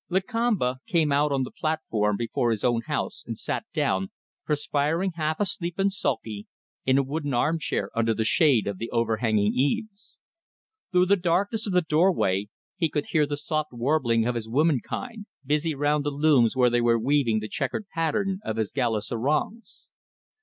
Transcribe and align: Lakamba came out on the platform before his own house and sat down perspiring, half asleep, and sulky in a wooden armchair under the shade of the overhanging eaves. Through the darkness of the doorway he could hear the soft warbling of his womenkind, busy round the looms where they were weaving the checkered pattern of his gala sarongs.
Lakamba 0.09 0.77
came 0.87 1.11
out 1.11 1.31
on 1.31 1.43
the 1.43 1.51
platform 1.51 2.17
before 2.17 2.49
his 2.49 2.63
own 2.63 2.81
house 2.87 3.23
and 3.27 3.37
sat 3.37 3.65
down 3.71 4.09
perspiring, 4.47 5.11
half 5.11 5.39
asleep, 5.39 5.77
and 5.77 5.93
sulky 5.93 6.47
in 6.87 6.97
a 6.97 7.03
wooden 7.03 7.35
armchair 7.35 7.91
under 7.95 8.11
the 8.11 8.23
shade 8.23 8.65
of 8.65 8.79
the 8.79 8.89
overhanging 8.89 9.53
eaves. 9.53 10.17
Through 10.91 11.05
the 11.05 11.17
darkness 11.17 11.67
of 11.67 11.73
the 11.73 11.83
doorway 11.83 12.49
he 12.75 12.89
could 12.89 13.09
hear 13.11 13.27
the 13.27 13.37
soft 13.37 13.73
warbling 13.73 14.25
of 14.25 14.33
his 14.33 14.49
womenkind, 14.49 15.27
busy 15.45 15.75
round 15.75 16.03
the 16.03 16.09
looms 16.09 16.55
where 16.55 16.71
they 16.71 16.81
were 16.81 16.97
weaving 16.97 17.37
the 17.39 17.47
checkered 17.47 17.87
pattern 17.89 18.39
of 18.43 18.57
his 18.57 18.71
gala 18.71 19.03
sarongs. 19.03 19.89